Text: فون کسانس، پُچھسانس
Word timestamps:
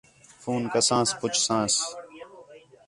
فون 0.41 0.63
کسانس، 0.73 1.09
پُچھسانس 1.19 1.75